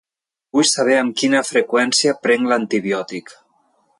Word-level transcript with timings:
Vull 0.57 0.67
saber 0.69 0.95
amb 1.01 1.13
quina 1.19 1.41
freqüència 1.49 2.15
prenc 2.25 2.51
l'antibiòtic. 2.53 3.33